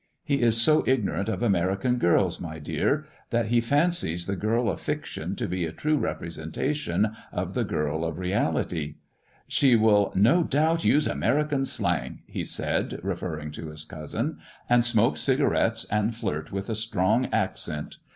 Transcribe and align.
He 0.23 0.41
is 0.41 0.59
so 0.59 0.83
ignorant 0.87 1.29
of 1.29 1.43
American 1.43 1.97
girls, 1.99 2.39
my 2.39 2.57
dear, 2.57 3.05
that 3.29 3.49
he 3.49 3.61
fancies 3.61 4.25
the 4.25 4.35
girl 4.35 4.67
of 4.67 4.79
fiction 4.81 5.35
to 5.35 5.47
be 5.47 5.63
a 5.63 5.71
true 5.71 5.95
representation 5.95 7.11
of 7.31 7.53
the 7.53 7.63
girl 7.63 8.03
of 8.03 8.17
MISS 8.17 8.29
JONATHAN 8.31 8.43
173 8.55 8.79
reality." 8.79 8.95
She 9.47 9.75
will 9.75 10.11
no 10.15 10.43
doubt 10.43 10.83
use 10.83 11.05
American 11.05 11.67
slang," 11.67 12.23
he 12.25 12.43
said, 12.43 12.99
referring 13.03 13.51
to 13.51 13.67
his 13.67 13.85
cousin, 13.85 14.39
''and 14.67 14.83
smoke 14.83 15.17
cigarettes, 15.17 15.85
and 15.91 16.15
flirt 16.15 16.51
with 16.51 16.67
a 16.71 16.75
strong 16.75 17.27
accent. 17.27 17.97